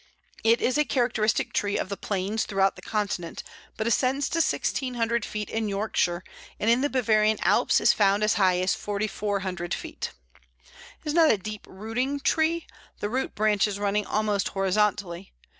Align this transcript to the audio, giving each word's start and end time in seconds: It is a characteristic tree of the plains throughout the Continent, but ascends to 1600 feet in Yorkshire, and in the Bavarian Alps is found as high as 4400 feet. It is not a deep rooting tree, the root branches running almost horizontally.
It 0.43 0.61
is 0.61 0.79
a 0.79 0.83
characteristic 0.83 1.53
tree 1.53 1.77
of 1.77 1.89
the 1.89 1.95
plains 1.95 2.45
throughout 2.47 2.75
the 2.75 2.81
Continent, 2.81 3.43
but 3.77 3.85
ascends 3.85 4.29
to 4.29 4.37
1600 4.37 5.23
feet 5.23 5.47
in 5.47 5.69
Yorkshire, 5.69 6.23
and 6.59 6.71
in 6.71 6.81
the 6.81 6.89
Bavarian 6.89 7.37
Alps 7.43 7.79
is 7.79 7.93
found 7.93 8.23
as 8.23 8.33
high 8.33 8.59
as 8.61 8.73
4400 8.73 9.75
feet. 9.75 10.09
It 11.05 11.07
is 11.07 11.13
not 11.13 11.29
a 11.29 11.37
deep 11.37 11.67
rooting 11.69 12.19
tree, 12.19 12.65
the 12.99 13.09
root 13.09 13.35
branches 13.35 13.77
running 13.77 14.07
almost 14.07 14.47
horizontally. 14.47 15.33